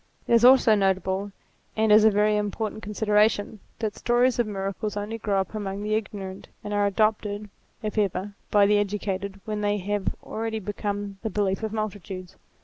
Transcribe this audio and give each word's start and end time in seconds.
It 0.27 0.33
is 0.33 0.43
also 0.43 0.73
noticeable 0.73 1.31
and 1.77 1.91
is 1.91 2.03
a 2.05 2.09
very 2.09 2.35
important 2.35 2.81
con 2.81 2.91
238 2.91 2.91
THEISM 2.95 3.05
sideration, 3.05 3.59
that 3.77 3.95
stories 3.95 4.39
of 4.39 4.47
miracles 4.47 4.97
only 4.97 5.19
grow 5.19 5.39
up 5.39 5.53
among 5.53 5.83
the 5.83 5.93
ignorant 5.93 6.47
and 6.63 6.73
are 6.73 6.87
adopted, 6.87 7.51
if 7.83 7.99
ever, 7.99 8.33
by 8.49 8.65
the 8.65 8.79
educated 8.79 9.39
when 9.45 9.61
they 9.61 9.77
have 9.77 10.15
already 10.23 10.57
become 10.57 11.19
the 11.21 11.29
belief 11.29 11.61
of 11.61 11.71
multitudes. 11.71 12.35